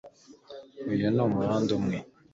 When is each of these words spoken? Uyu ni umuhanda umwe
Uyu 0.91 1.07
ni 1.13 1.21
umuhanda 1.25 1.71
umwe 1.79 1.97